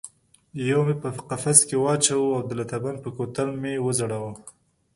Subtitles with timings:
[0.69, 4.31] یو مې په قفس کې واچاوه او د لته بند پر کوتل مې وځړاوه.